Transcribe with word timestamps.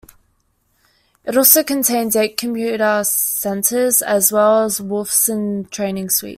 It 1.25 1.37
also 1.37 1.61
contains 1.63 2.15
eight 2.15 2.35
computer 2.35 3.03
centres 3.03 4.01
as 4.01 4.31
well 4.31 4.63
as 4.63 4.77
the 4.79 4.83
Wolfson 4.85 5.69
training 5.69 6.09
suite. 6.09 6.29